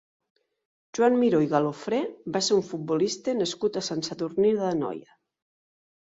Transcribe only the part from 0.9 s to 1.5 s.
Joan Miró i